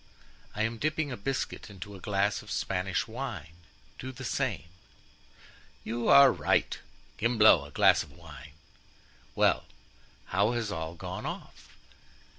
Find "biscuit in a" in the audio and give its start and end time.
1.15-1.99